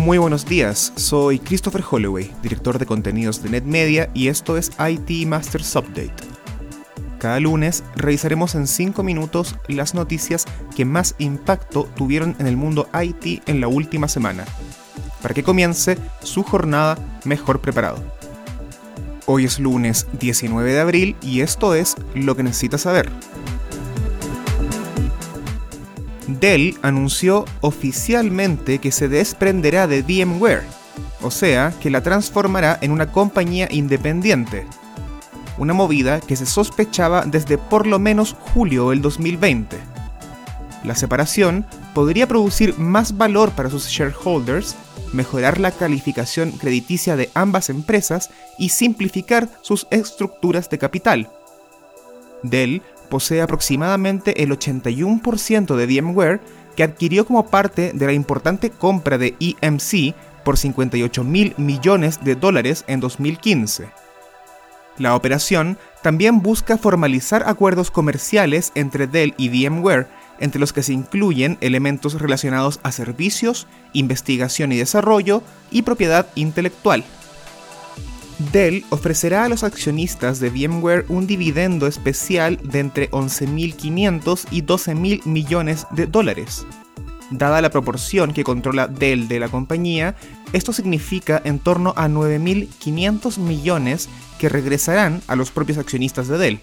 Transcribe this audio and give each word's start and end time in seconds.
Muy 0.00 0.16
buenos 0.16 0.46
días, 0.46 0.94
soy 0.96 1.38
Christopher 1.38 1.84
Holloway, 1.88 2.32
director 2.42 2.78
de 2.78 2.86
contenidos 2.86 3.42
de 3.42 3.50
NetMedia 3.50 4.08
y 4.14 4.28
esto 4.28 4.56
es 4.56 4.70
IT 4.78 5.26
Masters 5.28 5.76
Update. 5.76 6.14
Cada 7.18 7.38
lunes 7.38 7.84
revisaremos 7.96 8.54
en 8.54 8.66
5 8.66 9.02
minutos 9.02 9.56
las 9.68 9.94
noticias 9.94 10.46
que 10.74 10.86
más 10.86 11.16
impacto 11.18 11.84
tuvieron 11.96 12.34
en 12.38 12.46
el 12.46 12.56
mundo 12.56 12.88
IT 12.94 13.46
en 13.46 13.60
la 13.60 13.68
última 13.68 14.08
semana, 14.08 14.46
para 15.20 15.34
que 15.34 15.42
comience 15.42 15.98
su 16.22 16.44
jornada 16.44 16.96
mejor 17.26 17.60
preparado. 17.60 18.02
Hoy 19.26 19.44
es 19.44 19.58
lunes 19.58 20.06
19 20.18 20.72
de 20.72 20.80
abril 20.80 21.16
y 21.20 21.42
esto 21.42 21.74
es 21.74 21.94
lo 22.14 22.34
que 22.36 22.42
necesitas 22.42 22.80
saber. 22.80 23.10
Dell 26.38 26.78
anunció 26.82 27.44
oficialmente 27.60 28.78
que 28.78 28.92
se 28.92 29.08
desprenderá 29.08 29.86
de 29.86 30.02
VMware, 30.02 30.64
o 31.22 31.30
sea, 31.30 31.72
que 31.80 31.90
la 31.90 32.02
transformará 32.02 32.78
en 32.80 32.92
una 32.92 33.10
compañía 33.10 33.68
independiente. 33.70 34.66
Una 35.58 35.74
movida 35.74 36.20
que 36.20 36.36
se 36.36 36.46
sospechaba 36.46 37.24
desde 37.26 37.58
por 37.58 37.86
lo 37.86 37.98
menos 37.98 38.36
julio 38.38 38.90
del 38.90 39.02
2020. 39.02 39.76
La 40.84 40.94
separación 40.94 41.66
podría 41.94 42.26
producir 42.26 42.78
más 42.78 43.18
valor 43.18 43.50
para 43.50 43.68
sus 43.68 43.86
shareholders, 43.86 44.76
mejorar 45.12 45.58
la 45.60 45.72
calificación 45.72 46.52
crediticia 46.52 47.16
de 47.16 47.30
ambas 47.34 47.68
empresas 47.68 48.30
y 48.58 48.70
simplificar 48.70 49.48
sus 49.60 49.86
estructuras 49.90 50.70
de 50.70 50.78
capital. 50.78 51.30
Dell 52.42 52.82
posee 53.10 53.42
aproximadamente 53.42 54.42
el 54.42 54.50
81% 54.50 55.76
de 55.76 56.00
VMware 56.00 56.40
que 56.76 56.84
adquirió 56.84 57.26
como 57.26 57.46
parte 57.46 57.92
de 57.92 58.06
la 58.06 58.14
importante 58.14 58.70
compra 58.70 59.18
de 59.18 59.34
EMC 59.38 60.14
por 60.44 60.56
58 60.56 61.24
mil 61.24 61.54
millones 61.58 62.24
de 62.24 62.36
dólares 62.36 62.84
en 62.86 63.00
2015. 63.00 63.88
La 64.96 65.14
operación 65.14 65.78
también 66.02 66.40
busca 66.40 66.78
formalizar 66.78 67.44
acuerdos 67.46 67.90
comerciales 67.90 68.72
entre 68.74 69.06
Dell 69.06 69.34
y 69.36 69.48
VMware, 69.48 70.08
entre 70.40 70.60
los 70.60 70.72
que 70.72 70.82
se 70.82 70.92
incluyen 70.92 71.58
elementos 71.60 72.20
relacionados 72.20 72.80
a 72.82 72.92
servicios, 72.92 73.66
investigación 73.92 74.72
y 74.72 74.78
desarrollo 74.78 75.42
y 75.70 75.82
propiedad 75.82 76.26
intelectual. 76.34 77.04
Dell 78.52 78.84
ofrecerá 78.88 79.44
a 79.44 79.48
los 79.50 79.64
accionistas 79.64 80.40
de 80.40 80.48
VMware 80.48 81.04
un 81.08 81.26
dividendo 81.26 81.86
especial 81.86 82.58
de 82.62 82.80
entre 82.80 83.10
11.500 83.10 84.46
y 84.50 84.62
12.000 84.62 85.26
millones 85.26 85.86
de 85.90 86.06
dólares. 86.06 86.66
Dada 87.30 87.60
la 87.60 87.70
proporción 87.70 88.32
que 88.32 88.42
controla 88.42 88.88
Dell 88.88 89.28
de 89.28 89.40
la 89.40 89.48
compañía, 89.48 90.16
esto 90.54 90.72
significa 90.72 91.40
en 91.44 91.58
torno 91.58 91.92
a 91.96 92.08
9.500 92.08 93.38
millones 93.38 94.08
que 94.38 94.48
regresarán 94.48 95.20
a 95.26 95.36
los 95.36 95.50
propios 95.50 95.76
accionistas 95.76 96.26
de 96.26 96.38
Dell. 96.38 96.60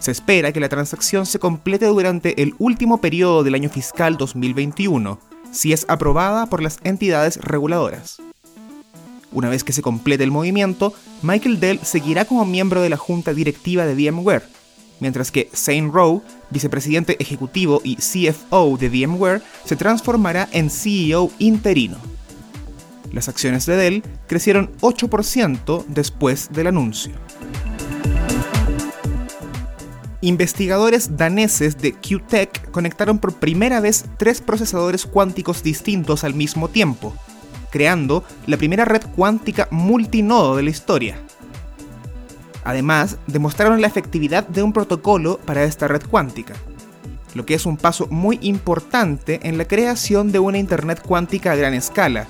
Se 0.00 0.10
espera 0.10 0.50
que 0.50 0.60
la 0.60 0.70
transacción 0.70 1.26
se 1.26 1.38
complete 1.38 1.86
durante 1.86 2.42
el 2.42 2.54
último 2.58 3.02
periodo 3.02 3.44
del 3.44 3.54
año 3.54 3.68
fiscal 3.68 4.16
2021, 4.16 5.20
si 5.52 5.74
es 5.74 5.84
aprobada 5.88 6.46
por 6.46 6.62
las 6.62 6.78
entidades 6.84 7.36
reguladoras. 7.36 8.18
Una 9.34 9.50
vez 9.50 9.64
que 9.64 9.72
se 9.72 9.82
complete 9.82 10.22
el 10.22 10.30
movimiento, 10.30 10.94
Michael 11.22 11.58
Dell 11.58 11.80
seguirá 11.82 12.24
como 12.24 12.46
miembro 12.46 12.80
de 12.80 12.88
la 12.88 12.96
junta 12.96 13.34
directiva 13.34 13.84
de 13.84 13.94
VMware, 13.94 14.44
mientras 15.00 15.32
que 15.32 15.50
Zane 15.52 15.90
Rowe, 15.92 16.22
vicepresidente 16.50 17.20
ejecutivo 17.20 17.80
y 17.82 17.96
CFO 17.96 18.76
de 18.78 18.88
VMware, 18.88 19.42
se 19.64 19.74
transformará 19.74 20.48
en 20.52 20.70
CEO 20.70 21.32
interino. 21.40 21.96
Las 23.12 23.28
acciones 23.28 23.66
de 23.66 23.76
Dell 23.76 24.02
crecieron 24.28 24.70
8% 24.80 25.84
después 25.88 26.48
del 26.52 26.68
anuncio. 26.68 27.12
Investigadores 30.20 31.16
daneses 31.16 31.76
de 31.76 31.92
QTech 31.92 32.70
conectaron 32.70 33.18
por 33.18 33.34
primera 33.34 33.80
vez 33.80 34.04
tres 34.16 34.40
procesadores 34.40 35.06
cuánticos 35.06 35.62
distintos 35.62 36.24
al 36.24 36.34
mismo 36.34 36.68
tiempo, 36.68 37.14
creando 37.74 38.22
la 38.46 38.56
primera 38.56 38.84
red 38.84 39.02
cuántica 39.16 39.66
multinodo 39.72 40.54
de 40.54 40.62
la 40.62 40.70
historia. 40.70 41.18
Además, 42.62 43.18
demostraron 43.26 43.80
la 43.80 43.88
efectividad 43.88 44.46
de 44.46 44.62
un 44.62 44.72
protocolo 44.72 45.40
para 45.44 45.64
esta 45.64 45.88
red 45.88 46.02
cuántica, 46.08 46.54
lo 47.34 47.44
que 47.44 47.54
es 47.54 47.66
un 47.66 47.76
paso 47.76 48.06
muy 48.06 48.38
importante 48.42 49.40
en 49.42 49.58
la 49.58 49.64
creación 49.64 50.30
de 50.30 50.38
una 50.38 50.58
Internet 50.58 51.02
cuántica 51.04 51.50
a 51.50 51.56
gran 51.56 51.74
escala, 51.74 52.28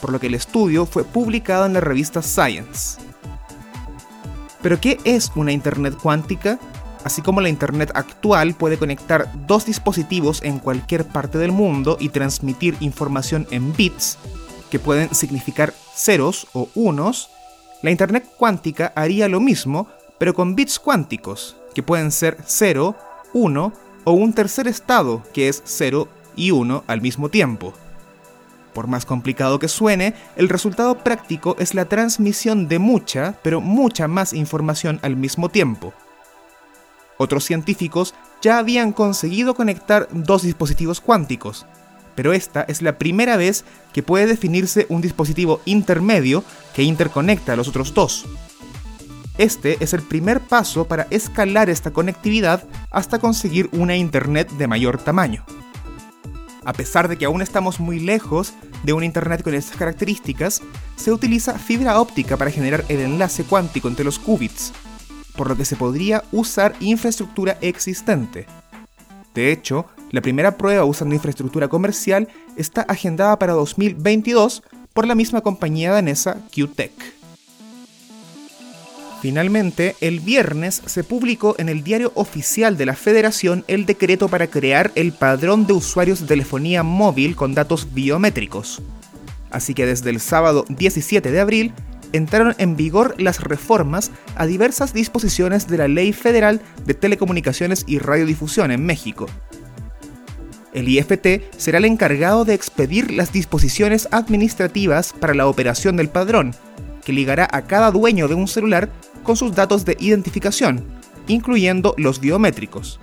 por 0.00 0.12
lo 0.12 0.20
que 0.20 0.28
el 0.28 0.34
estudio 0.36 0.86
fue 0.86 1.02
publicado 1.02 1.66
en 1.66 1.72
la 1.72 1.80
revista 1.80 2.22
Science. 2.22 3.00
Pero 4.62 4.80
¿qué 4.80 5.00
es 5.02 5.32
una 5.34 5.50
Internet 5.50 5.96
cuántica? 6.00 6.60
Así 7.02 7.20
como 7.20 7.40
la 7.40 7.48
Internet 7.48 7.90
actual 7.96 8.54
puede 8.54 8.78
conectar 8.78 9.28
dos 9.48 9.66
dispositivos 9.66 10.40
en 10.44 10.60
cualquier 10.60 11.04
parte 11.04 11.38
del 11.38 11.50
mundo 11.50 11.96
y 11.98 12.10
transmitir 12.10 12.76
información 12.78 13.48
en 13.50 13.74
bits, 13.74 14.18
que 14.74 14.80
pueden 14.80 15.14
significar 15.14 15.72
ceros 15.94 16.48
o 16.52 16.68
unos, 16.74 17.30
la 17.84 17.92
Internet 17.92 18.28
cuántica 18.36 18.92
haría 18.96 19.28
lo 19.28 19.38
mismo, 19.38 19.86
pero 20.18 20.34
con 20.34 20.56
bits 20.56 20.80
cuánticos, 20.80 21.56
que 21.76 21.84
pueden 21.84 22.10
ser 22.10 22.38
0, 22.44 22.96
1 23.34 23.72
o 24.02 24.12
un 24.12 24.32
tercer 24.32 24.66
estado, 24.66 25.22
que 25.32 25.48
es 25.48 25.62
0 25.64 26.08
y 26.34 26.50
1 26.50 26.82
al 26.88 27.00
mismo 27.02 27.28
tiempo. 27.28 27.72
Por 28.72 28.88
más 28.88 29.06
complicado 29.06 29.60
que 29.60 29.68
suene, 29.68 30.14
el 30.34 30.48
resultado 30.48 30.98
práctico 31.04 31.54
es 31.60 31.74
la 31.74 31.84
transmisión 31.84 32.66
de 32.66 32.80
mucha, 32.80 33.38
pero 33.44 33.60
mucha 33.60 34.08
más 34.08 34.32
información 34.32 34.98
al 35.02 35.14
mismo 35.14 35.50
tiempo. 35.50 35.94
Otros 37.16 37.44
científicos 37.44 38.12
ya 38.42 38.58
habían 38.58 38.90
conseguido 38.90 39.54
conectar 39.54 40.08
dos 40.10 40.42
dispositivos 40.42 41.00
cuánticos, 41.00 41.64
pero 42.14 42.32
esta 42.32 42.62
es 42.62 42.82
la 42.82 42.98
primera 42.98 43.36
vez 43.36 43.64
que 43.92 44.02
puede 44.02 44.26
definirse 44.26 44.86
un 44.88 45.00
dispositivo 45.00 45.60
intermedio 45.64 46.44
que 46.74 46.82
interconecta 46.82 47.52
a 47.52 47.56
los 47.56 47.68
otros 47.68 47.94
dos. 47.94 48.26
Este 49.36 49.76
es 49.80 49.92
el 49.94 50.02
primer 50.02 50.40
paso 50.40 50.86
para 50.86 51.08
escalar 51.10 51.68
esta 51.68 51.92
conectividad 51.92 52.64
hasta 52.90 53.18
conseguir 53.18 53.68
una 53.72 53.96
Internet 53.96 54.50
de 54.52 54.68
mayor 54.68 54.98
tamaño. 54.98 55.44
A 56.64 56.72
pesar 56.72 57.08
de 57.08 57.18
que 57.18 57.24
aún 57.24 57.42
estamos 57.42 57.80
muy 57.80 57.98
lejos 57.98 58.54
de 58.84 58.92
una 58.92 59.06
Internet 59.06 59.42
con 59.42 59.54
estas 59.54 59.76
características, 59.76 60.62
se 60.96 61.12
utiliza 61.12 61.58
fibra 61.58 62.00
óptica 62.00 62.36
para 62.36 62.50
generar 62.50 62.84
el 62.88 63.00
enlace 63.00 63.44
cuántico 63.44 63.88
entre 63.88 64.04
los 64.04 64.18
qubits, 64.18 64.72
por 65.36 65.48
lo 65.48 65.56
que 65.56 65.64
se 65.64 65.76
podría 65.76 66.22
usar 66.30 66.74
infraestructura 66.80 67.58
existente. 67.60 68.46
De 69.34 69.50
hecho, 69.50 69.86
la 70.14 70.22
primera 70.22 70.56
prueba 70.56 70.84
usando 70.84 71.16
infraestructura 71.16 71.66
comercial 71.66 72.28
está 72.56 72.82
agendada 72.82 73.36
para 73.36 73.52
2022 73.54 74.62
por 74.92 75.08
la 75.08 75.16
misma 75.16 75.40
compañía 75.40 75.90
danesa 75.90 76.36
QTech. 76.54 76.92
Finalmente, 79.20 79.96
el 80.00 80.20
viernes 80.20 80.82
se 80.86 81.02
publicó 81.02 81.56
en 81.58 81.68
el 81.68 81.82
diario 81.82 82.12
oficial 82.14 82.76
de 82.76 82.86
la 82.86 82.94
Federación 82.94 83.64
el 83.66 83.86
decreto 83.86 84.28
para 84.28 84.46
crear 84.46 84.92
el 84.94 85.12
padrón 85.12 85.66
de 85.66 85.72
usuarios 85.72 86.20
de 86.20 86.28
telefonía 86.28 86.84
móvil 86.84 87.34
con 87.34 87.52
datos 87.52 87.92
biométricos. 87.92 88.82
Así 89.50 89.74
que 89.74 89.84
desde 89.84 90.10
el 90.10 90.20
sábado 90.20 90.64
17 90.68 91.28
de 91.32 91.40
abril 91.40 91.72
entraron 92.12 92.54
en 92.58 92.76
vigor 92.76 93.20
las 93.20 93.40
reformas 93.40 94.12
a 94.36 94.46
diversas 94.46 94.92
disposiciones 94.92 95.66
de 95.66 95.78
la 95.78 95.88
Ley 95.88 96.12
Federal 96.12 96.60
de 96.86 96.94
Telecomunicaciones 96.94 97.82
y 97.88 97.98
Radiodifusión 97.98 98.70
en 98.70 98.86
México, 98.86 99.26
el 100.74 100.88
IFT 100.88 101.56
será 101.56 101.78
el 101.78 101.84
encargado 101.84 102.44
de 102.44 102.52
expedir 102.52 103.12
las 103.12 103.32
disposiciones 103.32 104.08
administrativas 104.10 105.12
para 105.12 105.34
la 105.34 105.46
operación 105.46 105.96
del 105.96 106.10
padrón, 106.10 106.54
que 107.04 107.12
ligará 107.12 107.48
a 107.50 107.62
cada 107.62 107.90
dueño 107.90 108.28
de 108.28 108.34
un 108.34 108.48
celular 108.48 108.90
con 109.22 109.36
sus 109.36 109.54
datos 109.54 109.84
de 109.84 109.96
identificación, 110.00 110.84
incluyendo 111.28 111.94
los 111.96 112.20
biométricos. 112.20 112.98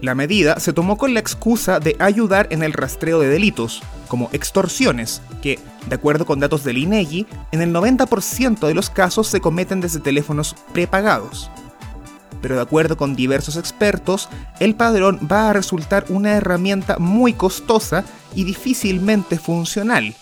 La 0.00 0.14
medida 0.14 0.60
se 0.60 0.72
tomó 0.72 0.96
con 0.96 1.12
la 1.12 1.20
excusa 1.20 1.80
de 1.80 1.96
ayudar 1.98 2.46
en 2.50 2.62
el 2.62 2.72
rastreo 2.72 3.18
de 3.18 3.28
delitos, 3.28 3.82
como 4.06 4.30
extorsiones, 4.32 5.22
que, 5.42 5.58
de 5.88 5.94
acuerdo 5.94 6.24
con 6.24 6.38
datos 6.38 6.62
del 6.62 6.78
INEGI, 6.78 7.26
en 7.50 7.62
el 7.62 7.74
90% 7.74 8.66
de 8.66 8.74
los 8.74 8.90
casos 8.90 9.26
se 9.26 9.40
cometen 9.40 9.80
desde 9.80 9.98
teléfonos 9.98 10.54
prepagados 10.72 11.50
pero 12.40 12.56
de 12.56 12.62
acuerdo 12.62 12.96
con 12.96 13.16
diversos 13.16 13.56
expertos, 13.56 14.28
el 14.60 14.74
padrón 14.74 15.18
va 15.30 15.50
a 15.50 15.52
resultar 15.52 16.04
una 16.08 16.32
herramienta 16.32 16.98
muy 16.98 17.32
costosa 17.32 18.04
y 18.34 18.44
difícilmente 18.44 19.38
funcional. 19.38 20.14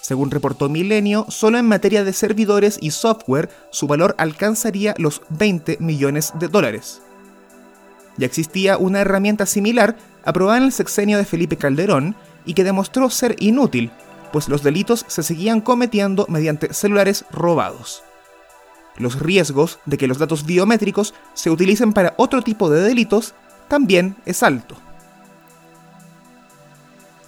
Según 0.00 0.30
reportó 0.30 0.68
Milenio, 0.68 1.26
solo 1.28 1.58
en 1.58 1.66
materia 1.66 2.04
de 2.04 2.12
servidores 2.12 2.78
y 2.80 2.92
software 2.92 3.50
su 3.70 3.88
valor 3.88 4.14
alcanzaría 4.18 4.94
los 4.98 5.22
20 5.30 5.78
millones 5.80 6.32
de 6.38 6.48
dólares. 6.48 7.02
Ya 8.16 8.26
existía 8.26 8.78
una 8.78 9.00
herramienta 9.00 9.46
similar 9.46 9.96
aprobada 10.24 10.58
en 10.58 10.64
el 10.64 10.72
sexenio 10.72 11.18
de 11.18 11.24
Felipe 11.24 11.56
Calderón 11.56 12.14
y 12.44 12.54
que 12.54 12.64
demostró 12.64 13.10
ser 13.10 13.34
inútil, 13.40 13.90
pues 14.32 14.48
los 14.48 14.62
delitos 14.62 15.04
se 15.08 15.22
seguían 15.22 15.60
cometiendo 15.60 16.26
mediante 16.28 16.72
celulares 16.72 17.24
robados. 17.32 18.02
Los 18.98 19.18
riesgos 19.18 19.78
de 19.86 19.98
que 19.98 20.06
los 20.06 20.18
datos 20.18 20.46
biométricos 20.46 21.14
se 21.34 21.50
utilicen 21.50 21.92
para 21.92 22.14
otro 22.16 22.42
tipo 22.42 22.70
de 22.70 22.80
delitos 22.80 23.34
también 23.68 24.16
es 24.24 24.42
alto. 24.42 24.76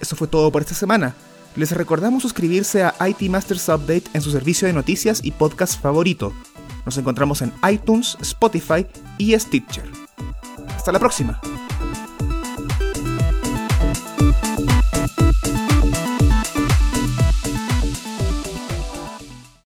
Eso 0.00 0.16
fue 0.16 0.28
todo 0.28 0.52
por 0.52 0.62
esta 0.62 0.74
semana. 0.74 1.14
Les 1.56 1.72
recordamos 1.72 2.22
suscribirse 2.22 2.84
a 2.84 2.94
IT 3.08 3.22
Masters 3.30 3.68
Update 3.68 4.04
en 4.12 4.20
su 4.20 4.30
servicio 4.30 4.68
de 4.68 4.74
noticias 4.74 5.20
y 5.24 5.30
podcast 5.30 5.80
favorito. 5.80 6.32
Nos 6.84 6.98
encontramos 6.98 7.42
en 7.42 7.52
iTunes, 7.68 8.16
Spotify 8.20 8.86
y 9.18 9.36
Stitcher. 9.38 9.90
Hasta 10.76 10.92
la 10.92 10.98
próxima. 10.98 11.40